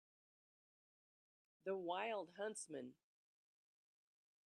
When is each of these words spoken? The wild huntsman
The 1.63 1.77
wild 1.77 2.31
huntsman 2.37 2.95